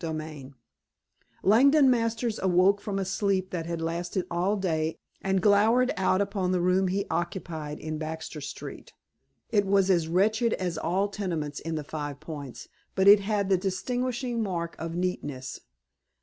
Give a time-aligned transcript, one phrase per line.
[0.03, 0.55] XLII
[1.43, 6.51] Langdon Masters awoke from a sleep that had lasted all day and glowered out upon
[6.51, 8.93] the room he occupied in Baxter Street.
[9.51, 13.57] It was as wretched as all tenements in the Five Points, but it had the
[13.59, 15.59] distinguishing mark of neatness.